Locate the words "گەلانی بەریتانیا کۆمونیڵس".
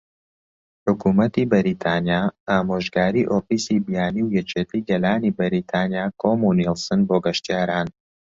4.89-6.83